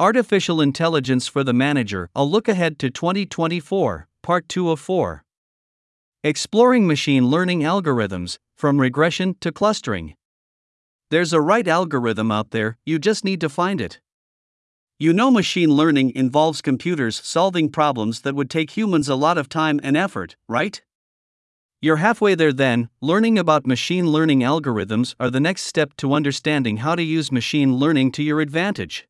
Artificial 0.00 0.60
Intelligence 0.60 1.26
for 1.26 1.42
the 1.42 1.52
Manager 1.52 2.08
A 2.14 2.24
Look 2.24 2.46
Ahead 2.46 2.78
to 2.78 2.88
2024, 2.88 4.06
Part 4.22 4.48
2 4.48 4.70
of 4.70 4.78
4. 4.78 5.24
Exploring 6.22 6.86
Machine 6.86 7.26
Learning 7.26 7.62
Algorithms 7.62 8.38
From 8.56 8.80
Regression 8.80 9.34
to 9.40 9.50
Clustering. 9.50 10.14
There's 11.10 11.32
a 11.32 11.40
right 11.40 11.66
algorithm 11.66 12.30
out 12.30 12.52
there, 12.52 12.76
you 12.86 13.00
just 13.00 13.24
need 13.24 13.40
to 13.40 13.48
find 13.48 13.80
it. 13.80 13.98
You 15.00 15.12
know, 15.12 15.32
machine 15.32 15.70
learning 15.70 16.14
involves 16.14 16.62
computers 16.62 17.20
solving 17.24 17.68
problems 17.68 18.20
that 18.20 18.36
would 18.36 18.50
take 18.50 18.76
humans 18.76 19.08
a 19.08 19.16
lot 19.16 19.36
of 19.36 19.48
time 19.48 19.80
and 19.82 19.96
effort, 19.96 20.36
right? 20.48 20.80
You're 21.82 21.96
halfway 21.96 22.36
there 22.36 22.52
then, 22.52 22.88
learning 23.00 23.36
about 23.36 23.66
machine 23.66 24.06
learning 24.06 24.42
algorithms 24.42 25.16
are 25.18 25.28
the 25.28 25.40
next 25.40 25.62
step 25.62 25.94
to 25.96 26.14
understanding 26.14 26.76
how 26.76 26.94
to 26.94 27.02
use 27.02 27.32
machine 27.32 27.74
learning 27.74 28.12
to 28.12 28.22
your 28.22 28.40
advantage. 28.40 29.08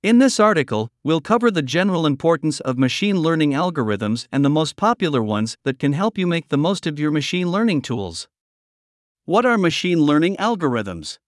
In 0.00 0.18
this 0.18 0.38
article, 0.38 0.92
we'll 1.02 1.20
cover 1.20 1.50
the 1.50 1.60
general 1.60 2.06
importance 2.06 2.60
of 2.60 2.78
machine 2.78 3.16
learning 3.16 3.50
algorithms 3.50 4.28
and 4.30 4.44
the 4.44 4.48
most 4.48 4.76
popular 4.76 5.20
ones 5.20 5.56
that 5.64 5.80
can 5.80 5.92
help 5.92 6.16
you 6.16 6.24
make 6.24 6.50
the 6.50 6.56
most 6.56 6.86
of 6.86 7.00
your 7.00 7.10
machine 7.10 7.50
learning 7.50 7.82
tools. 7.82 8.28
What 9.24 9.44
are 9.44 9.58
machine 9.58 9.98
learning 9.98 10.36
algorithms? 10.36 11.18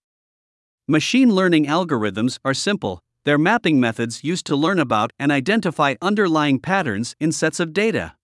Machine 0.87 1.35
learning 1.35 1.67
algorithms 1.67 2.39
are 2.45 2.55
simple, 2.55 3.01
they're 3.25 3.39
mapping 3.39 3.81
methods 3.81 4.23
used 4.23 4.47
to 4.47 4.55
learn 4.55 4.79
about 4.79 5.13
and 5.19 5.33
identify 5.33 5.97
underlying 6.01 6.61
patterns 6.61 7.17
in 7.19 7.33
sets 7.33 7.59
of 7.59 7.73
data. 7.73 8.15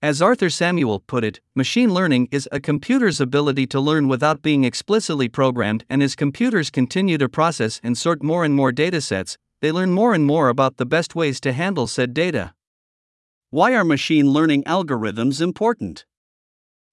As 0.00 0.22
Arthur 0.22 0.50
Samuel 0.50 1.00
put 1.00 1.24
it, 1.24 1.40
machine 1.56 1.92
learning 1.92 2.28
is 2.30 2.48
a 2.52 2.60
computer's 2.60 3.20
ability 3.20 3.66
to 3.66 3.80
learn 3.80 4.06
without 4.06 4.40
being 4.40 4.62
explicitly 4.62 5.28
programmed, 5.28 5.84
and 5.90 6.00
as 6.00 6.14
computers 6.14 6.70
continue 6.70 7.18
to 7.18 7.28
process 7.28 7.80
and 7.82 7.98
sort 7.98 8.22
more 8.22 8.44
and 8.44 8.54
more 8.54 8.70
datasets, 8.70 9.36
they 9.60 9.72
learn 9.72 9.92
more 9.92 10.14
and 10.14 10.24
more 10.24 10.48
about 10.48 10.76
the 10.76 10.86
best 10.86 11.14
ways 11.14 11.40
to 11.40 11.52
handle 11.52 11.86
said 11.86 12.14
data. 12.14 12.54
Why 13.50 13.74
are 13.74 13.84
machine 13.84 14.30
learning 14.30 14.64
algorithms 14.64 15.40
important? 15.40 16.04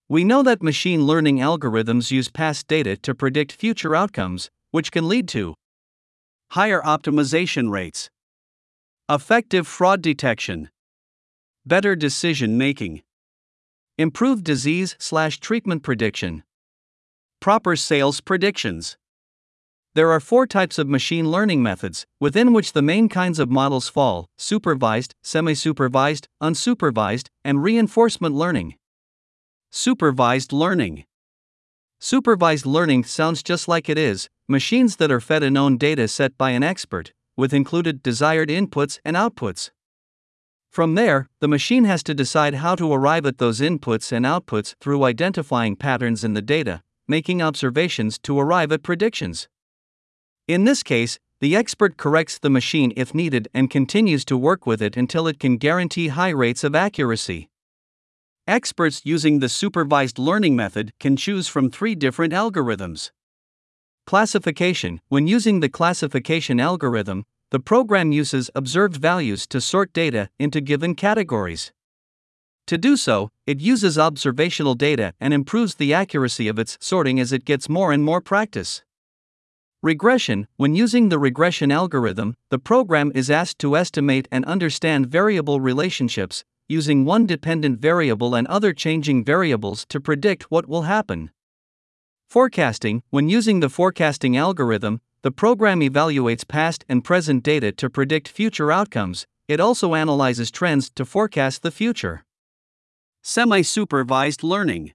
We 0.07 0.23
know 0.23 0.43
that 0.43 0.63
machine 0.63 1.05
learning 1.05 1.37
algorithms 1.37 2.11
use 2.11 2.29
past 2.29 2.67
data 2.67 2.95
to 2.97 3.15
predict 3.15 3.51
future 3.51 3.95
outcomes, 3.95 4.49
which 4.71 4.91
can 4.91 5.07
lead 5.07 5.27
to 5.29 5.55
higher 6.51 6.81
optimization 6.81 7.71
rates, 7.71 8.09
effective 9.09 9.67
fraud 9.67 10.01
detection, 10.01 10.69
better 11.65 11.95
decision 11.95 12.57
making, 12.57 13.01
improved 13.97 14.43
disease 14.43 14.95
slash 14.99 15.39
treatment 15.39 15.83
prediction, 15.83 16.43
proper 17.39 17.75
sales 17.75 18.21
predictions. 18.21 18.97
There 19.95 20.11
are 20.11 20.19
four 20.19 20.45
types 20.45 20.77
of 20.77 20.89
machine 20.89 21.31
learning 21.31 21.63
methods, 21.63 22.05
within 22.19 22.51
which 22.51 22.73
the 22.73 22.81
main 22.81 23.07
kinds 23.07 23.39
of 23.39 23.49
models 23.49 23.87
fall 23.87 24.27
supervised, 24.37 25.15
semi 25.23 25.53
supervised, 25.53 26.27
unsupervised, 26.43 27.29
and 27.45 27.63
reinforcement 27.63 28.35
learning. 28.35 28.75
Supervised 29.71 30.51
learning. 30.51 31.05
Supervised 32.01 32.65
learning 32.65 33.05
sounds 33.05 33.41
just 33.41 33.69
like 33.69 33.87
it 33.87 33.97
is 33.97 34.27
machines 34.49 34.97
that 34.97 35.11
are 35.11 35.21
fed 35.21 35.43
a 35.43 35.49
known 35.49 35.77
data 35.77 36.09
set 36.09 36.37
by 36.37 36.49
an 36.49 36.61
expert, 36.61 37.13
with 37.37 37.53
included 37.53 38.03
desired 38.03 38.49
inputs 38.49 38.99
and 39.05 39.15
outputs. 39.15 39.71
From 40.69 40.95
there, 40.95 41.29
the 41.39 41.47
machine 41.47 41.85
has 41.85 42.03
to 42.03 42.13
decide 42.13 42.55
how 42.55 42.75
to 42.75 42.91
arrive 42.91 43.25
at 43.25 43.37
those 43.37 43.61
inputs 43.61 44.11
and 44.11 44.25
outputs 44.25 44.75
through 44.81 45.05
identifying 45.05 45.77
patterns 45.77 46.25
in 46.25 46.33
the 46.33 46.41
data, 46.41 46.83
making 47.07 47.41
observations 47.41 48.19
to 48.19 48.37
arrive 48.37 48.73
at 48.73 48.83
predictions. 48.83 49.47
In 50.47 50.63
this 50.63 50.83
case, 50.83 51.17
the 51.39 51.55
expert 51.55 51.97
corrects 51.97 52.37
the 52.37 52.51
machine 52.51 52.93
if 52.95 53.15
needed 53.15 53.47
and 53.51 53.67
continues 53.67 54.23
to 54.25 54.37
work 54.37 54.67
with 54.67 54.79
it 54.79 54.95
until 54.95 55.27
it 55.27 55.39
can 55.39 55.57
guarantee 55.57 56.09
high 56.09 56.29
rates 56.29 56.63
of 56.63 56.75
accuracy. 56.75 57.49
Experts 58.47 59.01
using 59.03 59.39
the 59.39 59.49
supervised 59.49 60.19
learning 60.19 60.55
method 60.55 60.93
can 60.99 61.17
choose 61.17 61.47
from 61.47 61.71
three 61.71 61.95
different 61.95 62.31
algorithms. 62.31 63.09
Classification 64.05 65.01
When 65.07 65.25
using 65.25 65.61
the 65.61 65.69
classification 65.69 66.59
algorithm, 66.59 67.25
the 67.49 67.59
program 67.59 68.11
uses 68.11 68.51
observed 68.53 68.97
values 68.97 69.47
to 69.47 69.59
sort 69.59 69.93
data 69.93 70.29
into 70.37 70.61
given 70.61 70.93
categories. 70.93 71.71
To 72.67 72.77
do 72.77 72.97
so, 72.97 73.31
it 73.47 73.61
uses 73.61 73.97
observational 73.97 74.75
data 74.75 75.15
and 75.19 75.33
improves 75.33 75.73
the 75.73 75.91
accuracy 75.91 76.47
of 76.47 76.59
its 76.59 76.77
sorting 76.79 77.19
as 77.19 77.33
it 77.33 77.45
gets 77.45 77.67
more 77.67 77.91
and 77.91 78.03
more 78.03 78.21
practice. 78.21 78.83
Regression 79.85 80.47
When 80.57 80.73
using 80.73 81.09
the 81.09 81.19
regression 81.19 81.71
algorithm, 81.71 82.35
the 82.49 82.57
program 82.57 83.11
is 83.13 83.29
asked 83.29 83.59
to 83.59 83.77
estimate 83.77 84.27
and 84.31 84.43
understand 84.45 85.05
variable 85.05 85.61
relationships, 85.61 86.43
using 86.67 87.05
one 87.05 87.27
dependent 87.27 87.81
variable 87.81 88.33
and 88.33 88.47
other 88.47 88.73
changing 88.73 89.23
variables 89.23 89.85
to 89.89 90.01
predict 90.01 90.49
what 90.49 90.67
will 90.67 90.89
happen. 90.89 91.29
Forecasting 92.27 93.03
When 93.11 93.29
using 93.29 93.59
the 93.59 93.69
forecasting 93.69 94.35
algorithm, 94.35 95.01
the 95.21 95.29
program 95.29 95.81
evaluates 95.81 96.47
past 96.47 96.83
and 96.89 97.03
present 97.03 97.43
data 97.43 97.71
to 97.73 97.87
predict 97.87 98.27
future 98.27 98.71
outcomes, 98.71 99.27
it 99.47 99.59
also 99.59 99.93
analyzes 99.93 100.49
trends 100.49 100.89
to 100.95 101.05
forecast 101.05 101.61
the 101.61 101.69
future. 101.69 102.25
Semi 103.21 103.61
supervised 103.61 104.41
learning 104.41 104.94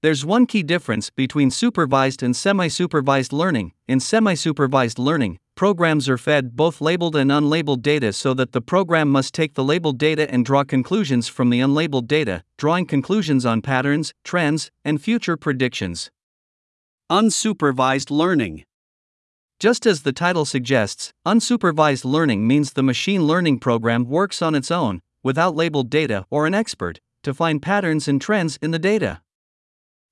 there's 0.00 0.24
one 0.24 0.46
key 0.46 0.62
difference 0.62 1.10
between 1.10 1.50
supervised 1.50 2.22
and 2.22 2.36
semi 2.36 2.68
supervised 2.68 3.32
learning. 3.32 3.72
In 3.88 3.98
semi 3.98 4.34
supervised 4.34 4.98
learning, 4.98 5.38
programs 5.56 6.08
are 6.08 6.16
fed 6.16 6.54
both 6.54 6.80
labeled 6.80 7.16
and 7.16 7.32
unlabeled 7.32 7.82
data 7.82 8.12
so 8.12 8.32
that 8.34 8.52
the 8.52 8.60
program 8.60 9.08
must 9.08 9.34
take 9.34 9.54
the 9.54 9.64
labeled 9.64 9.98
data 9.98 10.30
and 10.30 10.44
draw 10.44 10.62
conclusions 10.62 11.26
from 11.26 11.50
the 11.50 11.58
unlabeled 11.58 12.06
data, 12.06 12.44
drawing 12.56 12.86
conclusions 12.86 13.44
on 13.44 13.60
patterns, 13.60 14.14
trends, 14.22 14.70
and 14.84 15.02
future 15.02 15.36
predictions. 15.36 16.12
Unsupervised 17.10 18.10
learning. 18.10 18.64
Just 19.58 19.84
as 19.84 20.02
the 20.02 20.12
title 20.12 20.44
suggests, 20.44 21.12
unsupervised 21.26 22.04
learning 22.04 22.46
means 22.46 22.74
the 22.74 22.84
machine 22.84 23.24
learning 23.24 23.58
program 23.58 24.04
works 24.04 24.42
on 24.42 24.54
its 24.54 24.70
own, 24.70 25.00
without 25.24 25.56
labeled 25.56 25.90
data 25.90 26.24
or 26.30 26.46
an 26.46 26.54
expert, 26.54 27.00
to 27.24 27.34
find 27.34 27.60
patterns 27.60 28.06
and 28.06 28.20
trends 28.20 28.60
in 28.62 28.70
the 28.70 28.78
data. 28.78 29.20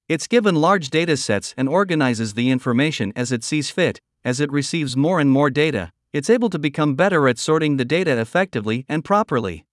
It's 0.09 0.29
given 0.29 0.55
large 0.55 0.91
data 0.91 1.17
sets 1.17 1.53
and 1.57 1.69
organizes 1.69 2.35
the 2.35 2.49
information 2.53 3.13
as 3.17 3.33
it 3.33 3.43
sees 3.43 3.71
fit. 3.71 4.01
As 4.25 4.39
it 4.39 4.53
receives 4.53 4.97
more 4.97 5.19
and 5.19 5.29
more 5.29 5.51
data, 5.51 5.91
it's 6.13 6.31
able 6.31 6.49
to 6.51 6.61
become 6.61 6.95
better 6.95 7.27
at 7.27 7.39
sorting 7.39 7.77
the 7.77 7.85
data 7.85 8.21
effectively 8.21 8.87
and 8.89 9.05
properly. 9.05 9.67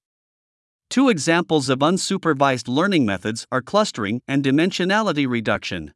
Two 0.89 1.09
examples 1.09 1.69
of 1.69 1.79
unsupervised 1.79 2.67
learning 2.67 3.05
methods 3.05 3.45
are 3.51 3.61
clustering 3.61 4.23
and 4.27 4.43
dimensionality 4.43 5.29
reduction. 5.29 5.93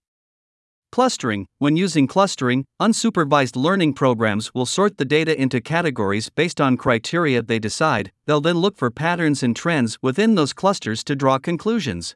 Clustering 0.92 1.48
When 1.58 1.76
using 1.76 2.06
clustering, 2.06 2.66
unsupervised 2.80 3.56
learning 3.56 3.94
programs 3.94 4.54
will 4.54 4.68
sort 4.68 5.00
the 5.00 5.06
data 5.06 5.40
into 5.40 5.62
categories 5.62 6.30
based 6.30 6.62
on 6.62 6.78
criteria 6.78 7.42
they 7.42 7.58
decide, 7.58 8.12
they'll 8.28 8.42
then 8.42 8.58
look 8.60 8.78
for 8.78 8.92
patterns 8.92 9.42
and 9.42 9.56
trends 9.56 9.98
within 10.04 10.36
those 10.36 10.54
clusters 10.54 11.04
to 11.06 11.16
draw 11.16 11.40
conclusions. 11.40 12.16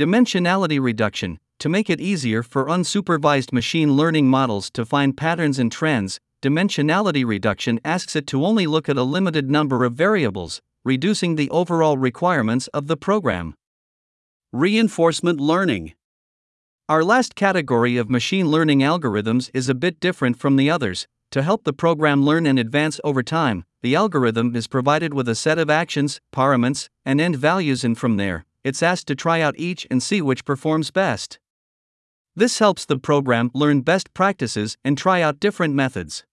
Dimensionality 0.00 0.80
reduction 0.80 1.38
To 1.58 1.68
make 1.68 1.90
it 1.90 2.00
easier 2.00 2.42
for 2.42 2.64
unsupervised 2.68 3.52
machine 3.52 3.92
learning 3.92 4.30
models 4.30 4.70
to 4.70 4.86
find 4.86 5.14
patterns 5.14 5.58
and 5.58 5.70
trends, 5.70 6.18
dimensionality 6.40 7.22
reduction 7.22 7.78
asks 7.84 8.16
it 8.16 8.26
to 8.28 8.42
only 8.42 8.66
look 8.66 8.88
at 8.88 8.96
a 8.96 9.02
limited 9.02 9.50
number 9.50 9.84
of 9.84 9.92
variables, 9.92 10.62
reducing 10.86 11.36
the 11.36 11.50
overall 11.50 11.98
requirements 11.98 12.66
of 12.68 12.86
the 12.86 12.96
program. 12.96 13.52
Reinforcement 14.54 15.38
learning. 15.38 15.92
Our 16.88 17.04
last 17.04 17.34
category 17.34 17.98
of 17.98 18.08
machine 18.08 18.50
learning 18.50 18.78
algorithms 18.78 19.50
is 19.52 19.68
a 19.68 19.74
bit 19.74 20.00
different 20.00 20.38
from 20.38 20.56
the 20.56 20.70
others. 20.70 21.06
To 21.32 21.42
help 21.42 21.64
the 21.64 21.74
program 21.74 22.24
learn 22.24 22.46
and 22.46 22.58
advance 22.58 23.00
over 23.04 23.22
time, 23.22 23.66
the 23.82 23.94
algorithm 23.94 24.56
is 24.56 24.66
provided 24.66 25.12
with 25.12 25.28
a 25.28 25.34
set 25.34 25.58
of 25.58 25.68
actions, 25.68 26.22
parameters, 26.32 26.88
and 27.04 27.20
end 27.20 27.36
values, 27.36 27.84
and 27.84 27.98
from 27.98 28.16
there, 28.16 28.46
it's 28.64 28.82
asked 28.82 29.06
to 29.08 29.14
try 29.14 29.40
out 29.40 29.54
each 29.58 29.86
and 29.90 30.02
see 30.02 30.20
which 30.20 30.44
performs 30.44 30.90
best. 30.90 31.38
This 32.36 32.58
helps 32.58 32.84
the 32.84 32.98
program 32.98 33.50
learn 33.54 33.80
best 33.80 34.14
practices 34.14 34.76
and 34.84 34.96
try 34.96 35.20
out 35.20 35.40
different 35.40 35.74
methods. 35.74 36.24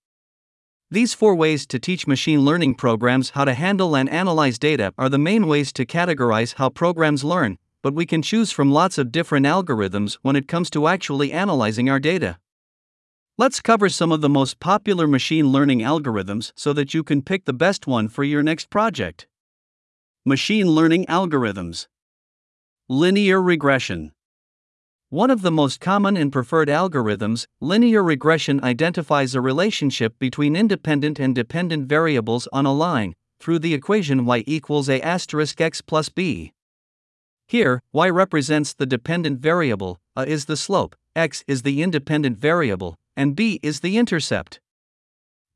These 0.89 1.13
four 1.13 1.35
ways 1.35 1.68
to 1.68 1.79
teach 1.79 2.07
machine 2.07 2.41
learning 2.41 2.75
programs 2.75 3.31
how 3.31 3.44
to 3.44 3.53
handle 3.53 3.95
and 3.95 4.09
analyze 4.09 4.57
data 4.57 4.94
are 4.97 5.09
the 5.09 5.18
main 5.18 5.47
ways 5.47 5.74
to 5.74 5.85
categorize 5.85 6.53
how 6.56 6.69
programs 6.69 7.25
learn, 7.25 7.57
but 7.81 7.94
we 7.94 8.06
can 8.06 8.21
choose 8.21 8.51
from 8.51 8.71
lots 8.71 8.97
of 8.97 9.12
different 9.12 9.45
algorithms 9.45 10.18
when 10.21 10.35
it 10.35 10.47
comes 10.47 10.69
to 10.69 10.88
actually 10.88 11.33
analyzing 11.33 11.89
our 11.89 12.00
data. 12.00 12.38
Let's 13.38 13.59
cover 13.59 13.89
some 13.89 14.12
of 14.12 14.21
the 14.21 14.29
most 14.29 14.59
popular 14.59 15.07
machine 15.07 15.50
learning 15.50 15.81
algorithms 15.81 16.53
so 16.56 16.74
that 16.74 16.94
you 16.94 17.03
can 17.03 17.21
pick 17.21 17.45
the 17.45 17.53
best 17.53 17.85
one 17.85 18.07
for 18.07 18.24
your 18.24 18.41
next 18.41 18.69
project. 18.69 19.27
Machine 20.25 20.68
learning 20.68 21.06
algorithms. 21.06 21.88
Linear 22.89 23.42
regression. 23.42 24.13
One 25.10 25.30
of 25.30 25.42
the 25.42 25.51
most 25.51 25.81
common 25.81 26.16
and 26.16 26.31
preferred 26.31 26.69
algorithms, 26.69 27.45
linear 27.60 28.01
regression, 28.01 28.63
identifies 28.63 29.36
a 29.36 29.42
relationship 29.42 30.18
between 30.19 30.56
independent 30.56 31.19
and 31.19 31.36
dependent 31.36 31.89
variables 31.89 32.48
on 32.54 32.66
a 32.66 32.72
line 32.72 33.13
through 33.42 33.60
the 33.60 33.74
equation 33.74 34.25
y 34.25 34.45
equals 34.48 34.88
a 34.88 35.01
asterisk 35.01 35.60
x 35.60 35.81
plus 35.81 36.07
b. 36.07 36.54
Here, 37.45 37.81
y 37.92 38.10
represents 38.10 38.74
the 38.74 38.86
dependent 38.86 39.42
variable, 39.42 40.00
a 40.16 40.25
is 40.25 40.45
the 40.45 40.56
slope, 40.56 40.95
x 41.13 41.44
is 41.45 41.63
the 41.63 41.84
independent 41.84 42.38
variable, 42.38 42.95
and 43.18 43.36
b 43.36 43.60
is 43.62 43.81
the 43.81 43.98
intercept. 43.98 44.62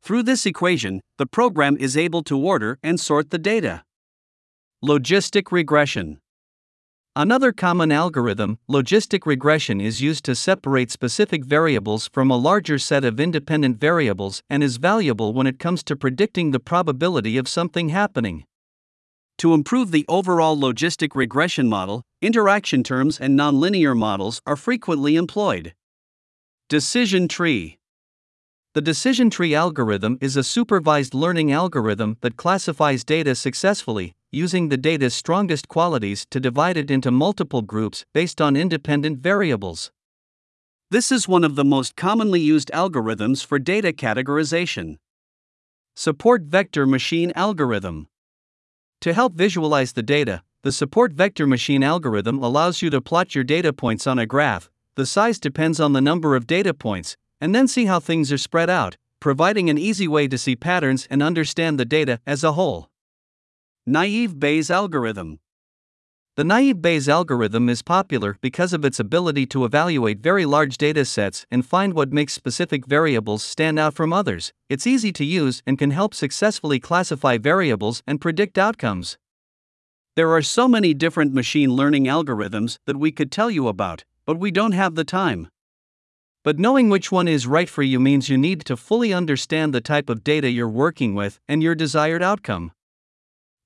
Through 0.03 0.23
this 0.23 0.45
equation, 0.45 0.99
the 1.17 1.27
program 1.27 1.77
is 1.79 1.95
able 1.95 2.23
to 2.23 2.37
order 2.37 2.77
and 2.83 2.99
sort 2.99 3.29
the 3.29 3.39
data. 3.39 3.85
Logistic 4.83 5.53
regression. 5.53 6.19
Another 7.13 7.51
common 7.51 7.91
algorithm, 7.91 8.57
logistic 8.69 9.25
regression, 9.25 9.81
is 9.81 9.99
used 9.99 10.23
to 10.23 10.33
separate 10.33 10.89
specific 10.89 11.43
variables 11.43 12.07
from 12.07 12.31
a 12.31 12.37
larger 12.37 12.79
set 12.79 13.03
of 13.03 13.19
independent 13.19 13.81
variables 13.81 14.41
and 14.49 14.63
is 14.63 14.77
valuable 14.77 15.33
when 15.33 15.45
it 15.45 15.59
comes 15.59 15.83
to 15.83 15.97
predicting 15.97 16.51
the 16.51 16.59
probability 16.59 17.37
of 17.37 17.49
something 17.49 17.89
happening. 17.89 18.45
To 19.39 19.53
improve 19.53 19.91
the 19.91 20.05
overall 20.07 20.55
logistic 20.55 21.13
regression 21.13 21.67
model, 21.67 22.03
interaction 22.21 22.81
terms 22.81 23.19
and 23.19 23.37
nonlinear 23.37 23.97
models 23.97 24.41
are 24.45 24.55
frequently 24.55 25.17
employed. 25.17 25.73
Decision 26.69 27.27
tree. 27.27 27.77
The 28.73 28.81
decision 28.81 29.29
tree 29.29 29.53
algorithm 29.53 30.17
is 30.21 30.37
a 30.37 30.45
supervised 30.45 31.13
learning 31.13 31.51
algorithm 31.51 32.15
that 32.21 32.37
classifies 32.37 33.03
data 33.03 33.35
successfully, 33.35 34.15
using 34.31 34.69
the 34.69 34.77
data's 34.77 35.13
strongest 35.13 35.67
qualities 35.67 36.25
to 36.31 36.39
divide 36.39 36.77
it 36.77 36.89
into 36.89 37.11
multiple 37.11 37.61
groups 37.61 38.05
based 38.13 38.41
on 38.41 38.55
independent 38.55 39.19
variables. 39.19 39.91
This 40.89 41.11
is 41.11 41.27
one 41.27 41.43
of 41.43 41.55
the 41.55 41.65
most 41.65 41.95
commonly 41.95 42.39
used 42.39 42.71
algorithms 42.73 43.45
for 43.45 43.59
data 43.59 43.93
categorization. 43.93 44.97
Support 45.95 46.43
vector 46.43 46.85
machine 46.85 47.31
algorithm. 47.35 48.07
To 49.01 49.13
help 49.13 49.33
visualize 49.33 49.93
the 49.93 50.03
data, 50.03 50.43
the 50.63 50.71
support 50.71 51.11
vector 51.11 51.47
machine 51.47 51.81
algorithm 51.81 52.43
allows 52.43 52.81
you 52.81 52.89
to 52.91 53.01
plot 53.01 53.33
your 53.33 53.43
data 53.43 53.73
points 53.73 54.05
on 54.05 54.19
a 54.19 54.25
graph. 54.25 54.69
The 54.95 55.05
size 55.05 55.39
depends 55.39 55.79
on 55.79 55.93
the 55.93 56.01
number 56.01 56.35
of 56.35 56.45
data 56.45 56.73
points, 56.73 57.17
and 57.39 57.55
then 57.55 57.67
see 57.67 57.85
how 57.85 57.99
things 57.99 58.31
are 58.31 58.37
spread 58.37 58.69
out, 58.69 58.95
providing 59.19 59.69
an 59.69 59.79
easy 59.79 60.07
way 60.07 60.27
to 60.27 60.37
see 60.37 60.55
patterns 60.55 61.07
and 61.09 61.23
understand 61.23 61.79
the 61.79 61.85
data 61.85 62.19
as 62.27 62.43
a 62.43 62.51
whole. 62.51 62.90
Naive 63.87 64.39
Bayes 64.39 64.69
algorithm. 64.69 65.39
The 66.35 66.43
naive 66.43 66.83
Bayes 66.83 67.09
algorithm 67.09 67.67
is 67.67 67.81
popular 67.81 68.37
because 68.39 68.73
of 68.73 68.85
its 68.85 68.99
ability 68.99 69.47
to 69.47 69.65
evaluate 69.65 70.19
very 70.19 70.45
large 70.45 70.77
data 70.77 71.03
sets 71.03 71.47
and 71.49 71.65
find 71.65 71.95
what 71.95 72.13
makes 72.13 72.33
specific 72.33 72.85
variables 72.85 73.41
stand 73.41 73.79
out 73.79 73.95
from 73.95 74.13
others. 74.13 74.53
It's 74.69 74.85
easy 74.85 75.11
to 75.13 75.25
use 75.25 75.63
and 75.65 75.79
can 75.79 75.89
help 75.89 76.13
successfully 76.13 76.79
classify 76.79 77.39
variables 77.39 78.03
and 78.05 78.21
predict 78.21 78.59
outcomes. 78.59 79.17
There 80.15 80.29
are 80.29 80.43
so 80.43 80.67
many 80.67 80.93
different 80.93 81.33
machine 81.33 81.71
learning 81.71 82.03
algorithms 82.03 82.77
that 82.85 82.97
we 82.97 83.11
could 83.11 83.31
tell 83.31 83.49
you 83.49 83.67
about, 83.67 84.05
but 84.27 84.37
we 84.37 84.51
don't 84.51 84.73
have 84.73 84.93
the 84.93 85.03
time. 85.03 85.47
But 86.43 86.59
knowing 86.59 86.89
which 86.89 87.11
one 87.11 87.27
is 87.27 87.47
right 87.47 87.67
for 87.67 87.81
you 87.81 87.99
means 87.99 88.29
you 88.29 88.37
need 88.37 88.63
to 88.65 88.77
fully 88.77 89.11
understand 89.11 89.73
the 89.73 89.81
type 89.81 90.07
of 90.07 90.23
data 90.23 90.51
you're 90.51 90.69
working 90.69 91.15
with 91.15 91.39
and 91.47 91.63
your 91.63 91.73
desired 91.73 92.21
outcome. 92.21 92.73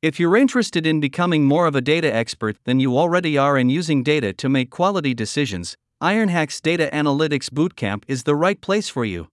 If 0.06 0.19
you're 0.19 0.38
interested 0.38 0.86
in 0.86 1.00
becoming 1.00 1.46
more 1.46 1.66
of 1.66 1.75
a 1.75 1.81
data 1.81 2.13
expert 2.13 2.57
than 2.66 2.80
you 2.80 2.96
already 2.96 3.40
are 3.40 3.57
and 3.57 3.72
using 3.72 4.04
data 4.04 4.34
to 4.34 4.48
make 4.48 4.69
quality 4.69 5.16
decisions, 5.16 5.75
IronHack's 6.00 6.62
Data 6.62 6.92
Analytics 6.94 7.50
Bootcamp 7.50 8.04
is 8.07 8.22
the 8.22 8.36
right 8.36 8.62
place 8.62 8.88
for 8.88 9.04
you. 9.04 9.30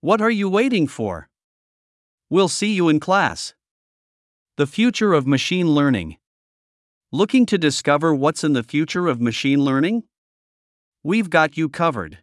What 0.00 0.22
are 0.22 0.30
you 0.30 0.48
waiting 0.48 0.86
for? 0.86 1.28
We'll 2.30 2.48
see 2.48 2.72
you 2.72 2.88
in 2.88 2.98
class. 2.98 3.52
The 4.56 4.66
future 4.66 5.12
of 5.12 5.26
machine 5.26 5.72
learning. 5.72 6.16
Looking 7.12 7.44
to 7.44 7.58
discover 7.58 8.14
what's 8.14 8.42
in 8.42 8.54
the 8.54 8.62
future 8.62 9.06
of 9.06 9.20
machine 9.20 9.66
learning? 9.66 10.04
We've 11.02 11.28
got 11.28 11.58
you 11.58 11.68
covered. 11.68 12.20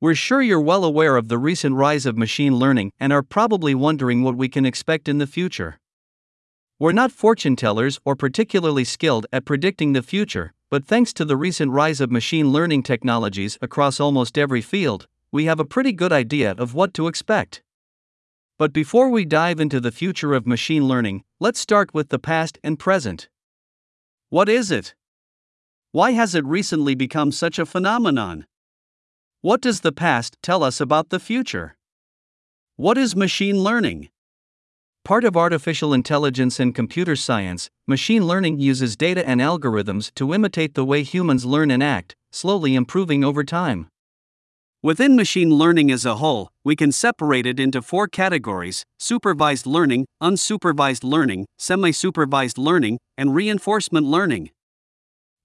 We're 0.00 0.16
sure 0.16 0.42
you're 0.42 0.60
well 0.60 0.84
aware 0.84 1.16
of 1.16 1.28
the 1.28 1.38
recent 1.38 1.76
rise 1.76 2.06
of 2.06 2.18
machine 2.18 2.56
learning 2.56 2.90
and 2.98 3.12
are 3.12 3.22
probably 3.22 3.76
wondering 3.76 4.24
what 4.24 4.34
we 4.36 4.48
can 4.48 4.66
expect 4.66 5.08
in 5.08 5.18
the 5.18 5.28
future. 5.28 5.78
We're 6.78 6.92
not 6.92 7.10
fortune 7.10 7.56
tellers 7.56 7.98
or 8.04 8.14
particularly 8.14 8.84
skilled 8.84 9.26
at 9.32 9.46
predicting 9.46 9.94
the 9.94 10.02
future, 10.02 10.52
but 10.70 10.84
thanks 10.84 11.14
to 11.14 11.24
the 11.24 11.36
recent 11.36 11.72
rise 11.72 12.02
of 12.02 12.10
machine 12.10 12.50
learning 12.50 12.82
technologies 12.82 13.56
across 13.62 13.98
almost 13.98 14.36
every 14.36 14.60
field, 14.60 15.06
we 15.32 15.46
have 15.46 15.58
a 15.58 15.64
pretty 15.64 15.92
good 15.92 16.12
idea 16.12 16.54
of 16.58 16.74
what 16.74 16.92
to 16.92 17.06
expect. 17.06 17.62
But 18.58 18.74
before 18.74 19.08
we 19.08 19.24
dive 19.24 19.58
into 19.58 19.80
the 19.80 19.90
future 19.90 20.34
of 20.34 20.46
machine 20.46 20.86
learning, 20.86 21.24
let's 21.40 21.58
start 21.58 21.94
with 21.94 22.10
the 22.10 22.18
past 22.18 22.58
and 22.62 22.78
present. 22.78 23.30
What 24.28 24.50
is 24.50 24.70
it? 24.70 24.94
Why 25.92 26.10
has 26.10 26.34
it 26.34 26.44
recently 26.44 26.94
become 26.94 27.32
such 27.32 27.58
a 27.58 27.64
phenomenon? 27.64 28.46
What 29.40 29.62
does 29.62 29.80
the 29.80 29.92
past 29.92 30.36
tell 30.42 30.62
us 30.62 30.78
about 30.78 31.08
the 31.08 31.20
future? 31.20 31.78
What 32.76 32.98
is 32.98 33.16
machine 33.16 33.60
learning? 33.60 34.10
Part 35.06 35.22
of 35.22 35.36
artificial 35.36 35.94
intelligence 35.94 36.58
and 36.58 36.74
computer 36.74 37.14
science, 37.14 37.70
machine 37.86 38.26
learning 38.26 38.58
uses 38.58 38.96
data 38.96 39.24
and 39.24 39.40
algorithms 39.40 40.12
to 40.16 40.34
imitate 40.34 40.74
the 40.74 40.84
way 40.84 41.04
humans 41.04 41.44
learn 41.44 41.70
and 41.70 41.80
act, 41.80 42.16
slowly 42.32 42.74
improving 42.74 43.22
over 43.22 43.44
time. 43.44 43.86
Within 44.82 45.14
machine 45.14 45.50
learning 45.50 45.92
as 45.92 46.04
a 46.04 46.16
whole, 46.16 46.50
we 46.64 46.74
can 46.74 46.90
separate 46.90 47.46
it 47.46 47.60
into 47.60 47.82
four 47.82 48.08
categories 48.08 48.84
supervised 48.98 49.64
learning, 49.64 50.06
unsupervised 50.20 51.04
learning, 51.04 51.46
semi 51.56 51.92
supervised 51.92 52.58
learning, 52.58 52.98
and 53.16 53.32
reinforcement 53.32 54.06
learning. 54.08 54.50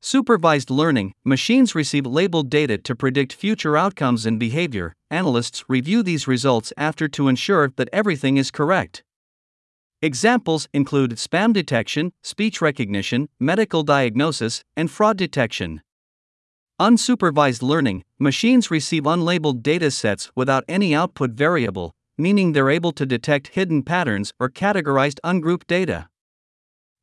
Supervised 0.02 0.72
learning 0.72 1.14
machines 1.24 1.76
receive 1.76 2.08
labeled 2.08 2.50
data 2.50 2.80
to 2.80 2.96
predict 2.96 3.32
future 3.32 3.78
outcomes 3.78 4.26
and 4.26 4.40
behavior. 4.40 4.94
Analysts 5.12 5.64
review 5.70 6.02
these 6.02 6.28
results 6.28 6.74
after 6.78 7.08
to 7.10 7.28
ensure 7.28 7.72
that 7.76 7.90
everything 7.94 8.38
is 8.38 8.50
correct. 8.50 9.04
Examples 10.04 10.68
include 10.74 11.12
spam 11.12 11.54
detection, 11.54 12.12
speech 12.24 12.60
recognition, 12.60 13.30
medical 13.40 13.84
diagnosis, 13.84 14.64
and 14.76 14.90
fraud 14.90 15.16
detection. 15.16 15.82
Unsupervised 16.80 17.62
learning 17.62 18.04
machines 18.18 18.72
receive 18.72 19.04
unlabeled 19.04 19.62
data 19.62 19.92
sets 19.92 20.32
without 20.36 20.64
any 20.68 20.96
output 20.96 21.34
variable, 21.34 21.94
meaning 22.18 22.54
they're 22.54 22.72
able 22.72 22.92
to 22.92 23.06
detect 23.06 23.50
hidden 23.50 23.84
patterns 23.84 24.34
or 24.40 24.50
categorized 24.50 25.20
ungrouped 25.24 25.68
data. 25.68 26.10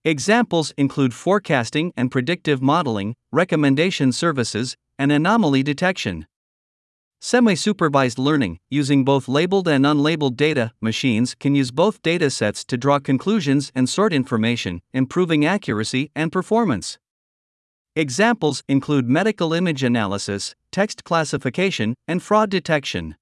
Examples 0.05 0.73
include 0.77 1.15
forecasting 1.15 1.93
and 1.97 2.11
predictive 2.11 2.61
modeling, 2.61 3.15
recommendation 3.31 4.11
services, 4.11 4.77
and 4.99 5.13
anomaly 5.13 5.63
detection. 5.63 6.27
Semi 7.21 7.57
supervised 7.57 8.17
learning, 8.17 8.61
using 8.71 9.05
both 9.05 9.27
labeled 9.27 9.67
and 9.67 9.85
unlabeled 9.85 10.37
data, 10.37 10.73
machines 10.81 11.35
can 11.35 11.55
use 11.55 11.73
both 11.73 12.01
data 12.01 12.31
sets 12.31 12.65
to 12.65 12.77
draw 12.77 13.01
conclusions 13.01 13.73
and 13.75 13.89
sort 13.89 14.13
information, 14.13 14.81
improving 14.93 15.45
accuracy 15.45 16.13
and 16.15 16.31
performance. 16.31 16.97
Examples 17.97 18.63
include 18.69 19.09
medical 19.09 19.53
image 19.53 19.83
analysis, 19.83 20.55
text 20.71 21.03
classification, 21.03 21.97
and 22.07 22.23
fraud 22.23 22.51
detection. 22.51 23.17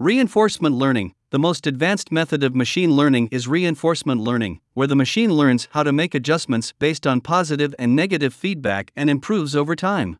Reinforcement 0.00 0.74
learning, 0.74 1.14
the 1.30 1.38
most 1.38 1.66
advanced 1.68 2.10
method 2.10 2.42
of 2.42 2.56
machine 2.56 2.90
learning 2.96 3.28
is 3.30 3.46
reinforcement 3.46 4.20
learning, 4.20 4.60
where 4.74 4.88
the 4.88 4.96
machine 4.96 5.32
learns 5.32 5.68
how 5.70 5.84
to 5.84 5.92
make 5.92 6.14
adjustments 6.14 6.74
based 6.80 7.06
on 7.06 7.20
positive 7.20 7.72
and 7.78 7.94
negative 7.94 8.34
feedback 8.34 8.90
and 8.96 9.08
improves 9.08 9.54
over 9.54 9.76
time. 9.76 10.18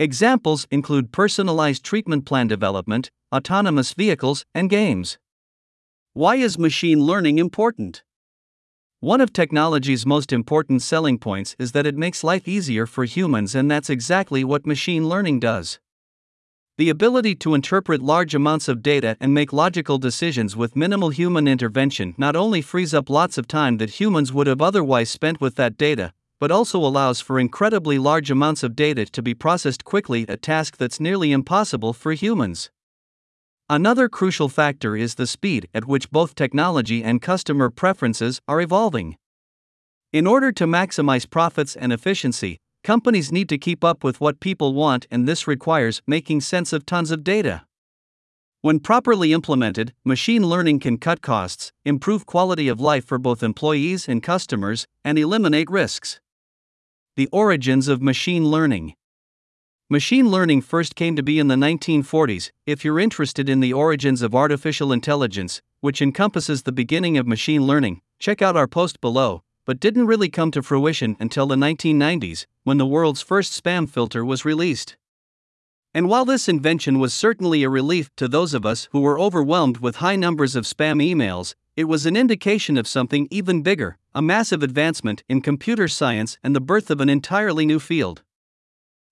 Examples 0.00 0.66
include 0.70 1.12
personalized 1.12 1.84
treatment 1.84 2.24
plan 2.24 2.48
development, 2.48 3.10
autonomous 3.34 3.92
vehicles, 3.92 4.46
and 4.54 4.70
games. 4.70 5.18
Why 6.14 6.36
is 6.36 6.58
machine 6.58 7.00
learning 7.00 7.36
important? 7.36 8.02
One 9.00 9.20
of 9.20 9.30
technology's 9.30 10.06
most 10.06 10.32
important 10.32 10.80
selling 10.80 11.18
points 11.18 11.54
is 11.58 11.72
that 11.72 11.86
it 11.86 11.98
makes 11.98 12.24
life 12.24 12.48
easier 12.48 12.86
for 12.86 13.04
humans, 13.04 13.54
and 13.54 13.70
that's 13.70 13.90
exactly 13.90 14.42
what 14.42 14.64
machine 14.64 15.06
learning 15.06 15.38
does. 15.40 15.78
The 16.78 16.88
ability 16.88 17.34
to 17.34 17.54
interpret 17.54 18.00
large 18.00 18.34
amounts 18.34 18.68
of 18.68 18.82
data 18.82 19.18
and 19.20 19.34
make 19.34 19.52
logical 19.52 19.98
decisions 19.98 20.56
with 20.56 20.74
minimal 20.74 21.10
human 21.10 21.46
intervention 21.46 22.14
not 22.16 22.36
only 22.36 22.62
frees 22.62 22.94
up 22.94 23.10
lots 23.10 23.36
of 23.36 23.46
time 23.46 23.76
that 23.76 24.00
humans 24.00 24.32
would 24.32 24.46
have 24.46 24.62
otherwise 24.62 25.10
spent 25.10 25.42
with 25.42 25.56
that 25.56 25.76
data, 25.76 26.14
but 26.40 26.50
also 26.50 26.78
allows 26.78 27.20
for 27.20 27.38
incredibly 27.38 27.98
large 27.98 28.30
amounts 28.30 28.62
of 28.62 28.74
data 28.74 29.04
to 29.04 29.22
be 29.22 29.34
processed 29.34 29.84
quickly, 29.84 30.24
a 30.26 30.38
task 30.38 30.78
that's 30.78 30.98
nearly 30.98 31.30
impossible 31.30 31.92
for 31.92 32.12
humans. 32.12 32.70
Another 33.68 34.08
crucial 34.08 34.48
factor 34.48 34.96
is 34.96 35.14
the 35.14 35.26
speed 35.26 35.68
at 35.74 35.84
which 35.86 36.10
both 36.10 36.34
technology 36.34 37.04
and 37.04 37.22
customer 37.22 37.70
preferences 37.70 38.40
are 38.48 38.60
evolving. 38.60 39.16
In 40.12 40.26
order 40.26 40.50
to 40.50 40.66
maximize 40.66 41.30
profits 41.30 41.76
and 41.76 41.92
efficiency, 41.92 42.58
companies 42.82 43.30
need 43.30 43.48
to 43.50 43.58
keep 43.58 43.84
up 43.84 44.02
with 44.02 44.20
what 44.20 44.40
people 44.40 44.74
want, 44.74 45.06
and 45.10 45.28
this 45.28 45.46
requires 45.46 46.02
making 46.06 46.40
sense 46.40 46.72
of 46.72 46.84
tons 46.86 47.10
of 47.12 47.22
data. 47.22 47.62
When 48.62 48.80
properly 48.80 49.32
implemented, 49.32 49.94
machine 50.04 50.46
learning 50.46 50.80
can 50.80 50.98
cut 50.98 51.22
costs, 51.22 51.70
improve 51.84 52.26
quality 52.26 52.66
of 52.68 52.80
life 52.80 53.04
for 53.04 53.18
both 53.18 53.42
employees 53.42 54.08
and 54.08 54.22
customers, 54.22 54.86
and 55.04 55.18
eliminate 55.18 55.70
risks. 55.70 56.18
The 57.16 57.28
origins 57.32 57.88
of 57.88 58.00
machine 58.00 58.46
learning. 58.46 58.94
Machine 59.88 60.30
learning 60.30 60.62
first 60.62 60.94
came 60.94 61.16
to 61.16 61.24
be 61.24 61.40
in 61.40 61.48
the 61.48 61.56
1940s. 61.56 62.52
If 62.66 62.84
you're 62.84 63.00
interested 63.00 63.48
in 63.48 63.58
the 63.58 63.72
origins 63.72 64.22
of 64.22 64.32
artificial 64.32 64.92
intelligence, 64.92 65.60
which 65.80 66.00
encompasses 66.00 66.62
the 66.62 66.70
beginning 66.70 67.18
of 67.18 67.26
machine 67.26 67.66
learning, 67.66 68.00
check 68.20 68.40
out 68.40 68.56
our 68.56 68.68
post 68.68 69.00
below, 69.00 69.42
but 69.64 69.80
didn't 69.80 70.06
really 70.06 70.28
come 70.28 70.52
to 70.52 70.62
fruition 70.62 71.16
until 71.18 71.48
the 71.48 71.56
1990s, 71.56 72.46
when 72.62 72.78
the 72.78 72.86
world's 72.86 73.22
first 73.22 73.60
spam 73.60 73.90
filter 73.90 74.24
was 74.24 74.44
released. 74.44 74.96
And 75.92 76.08
while 76.08 76.24
this 76.24 76.48
invention 76.48 77.00
was 77.00 77.12
certainly 77.12 77.64
a 77.64 77.68
relief 77.68 78.14
to 78.18 78.28
those 78.28 78.54
of 78.54 78.64
us 78.64 78.88
who 78.92 79.00
were 79.00 79.18
overwhelmed 79.18 79.78
with 79.78 79.96
high 79.96 80.14
numbers 80.14 80.54
of 80.54 80.64
spam 80.64 81.02
emails, 81.04 81.56
it 81.80 81.88
was 81.88 82.04
an 82.04 82.14
indication 82.14 82.76
of 82.76 82.86
something 82.86 83.26
even 83.30 83.62
bigger 83.62 83.96
a 84.14 84.20
massive 84.20 84.62
advancement 84.62 85.22
in 85.30 85.40
computer 85.40 85.88
science 85.88 86.36
and 86.42 86.54
the 86.54 86.60
birth 86.60 86.90
of 86.90 87.00
an 87.00 87.08
entirely 87.08 87.64
new 87.64 87.78
field. 87.80 88.22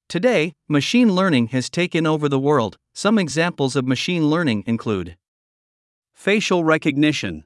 Today, 0.06 0.52
machine 0.68 1.14
learning 1.14 1.46
has 1.48 1.70
taken 1.70 2.06
over 2.06 2.28
the 2.28 2.38
world. 2.38 2.76
Some 2.92 3.18
examples 3.18 3.74
of 3.74 3.86
machine 3.86 4.28
learning 4.28 4.64
include 4.66 5.16
facial 6.12 6.62
recognition, 6.62 7.44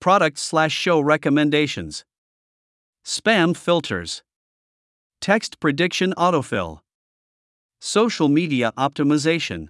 product 0.00 0.38
slash 0.38 0.72
show 0.72 1.00
recommendations, 1.00 2.06
spam 3.04 3.54
filters, 3.54 4.22
text 5.20 5.60
prediction 5.60 6.14
autofill. 6.16 6.80
Social 7.78 8.30
media 8.30 8.72
optimization. 8.78 9.68